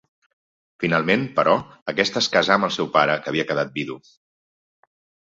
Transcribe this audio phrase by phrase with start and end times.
[0.83, 1.53] Finalment, però,
[1.93, 3.99] aquesta es casà amb el seu pare que havia quedat vidu.